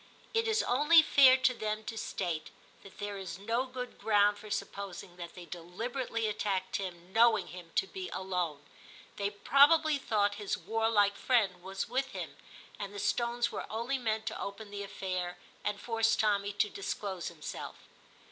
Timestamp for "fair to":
1.03-1.53